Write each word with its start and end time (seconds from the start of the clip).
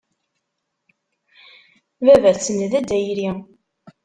Baba-tsen 2.05 2.55
d 2.61 2.73
Azzayri. 2.79 3.29